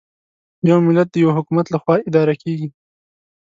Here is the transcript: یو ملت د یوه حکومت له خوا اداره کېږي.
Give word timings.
یو 0.69 0.77
ملت 0.87 1.07
د 1.11 1.15
یوه 1.23 1.33
حکومت 1.37 1.65
له 1.69 1.77
خوا 1.83 1.95
اداره 2.09 2.33
کېږي. 2.43 2.67